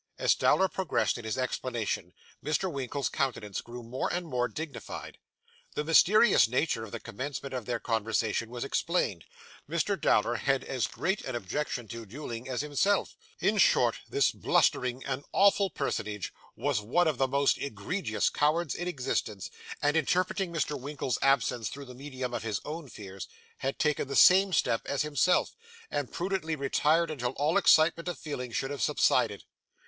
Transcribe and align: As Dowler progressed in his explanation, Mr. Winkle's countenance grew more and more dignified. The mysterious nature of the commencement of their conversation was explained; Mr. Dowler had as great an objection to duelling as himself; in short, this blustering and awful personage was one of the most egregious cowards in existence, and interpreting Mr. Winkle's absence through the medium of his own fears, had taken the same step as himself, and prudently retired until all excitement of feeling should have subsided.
As 0.17 0.33
Dowler 0.33 0.67
progressed 0.67 1.19
in 1.19 1.25
his 1.25 1.37
explanation, 1.37 2.13
Mr. 2.43 2.71
Winkle's 2.71 3.07
countenance 3.07 3.61
grew 3.61 3.83
more 3.83 4.11
and 4.11 4.25
more 4.25 4.47
dignified. 4.47 5.19
The 5.75 5.83
mysterious 5.83 6.47
nature 6.47 6.83
of 6.83 6.91
the 6.91 6.99
commencement 6.99 7.53
of 7.53 7.67
their 7.67 7.79
conversation 7.79 8.49
was 8.49 8.63
explained; 8.63 9.25
Mr. 9.69 10.01
Dowler 10.01 10.37
had 10.37 10.63
as 10.63 10.87
great 10.87 11.21
an 11.23 11.35
objection 11.35 11.87
to 11.89 12.07
duelling 12.07 12.49
as 12.49 12.61
himself; 12.61 13.15
in 13.39 13.59
short, 13.59 13.99
this 14.09 14.31
blustering 14.31 15.05
and 15.05 15.23
awful 15.33 15.69
personage 15.69 16.33
was 16.55 16.81
one 16.81 17.07
of 17.07 17.19
the 17.19 17.27
most 17.27 17.59
egregious 17.59 18.31
cowards 18.31 18.73
in 18.73 18.87
existence, 18.87 19.51
and 19.83 19.95
interpreting 19.95 20.51
Mr. 20.51 20.79
Winkle's 20.81 21.19
absence 21.21 21.69
through 21.69 21.85
the 21.85 21.93
medium 21.93 22.33
of 22.33 22.41
his 22.41 22.59
own 22.65 22.89
fears, 22.89 23.27
had 23.57 23.77
taken 23.77 24.07
the 24.07 24.15
same 24.15 24.51
step 24.51 24.81
as 24.87 25.03
himself, 25.03 25.55
and 25.91 26.11
prudently 26.11 26.55
retired 26.55 27.11
until 27.11 27.33
all 27.33 27.55
excitement 27.55 28.07
of 28.07 28.17
feeling 28.17 28.51
should 28.51 28.71
have 28.71 28.81
subsided. 28.81 29.43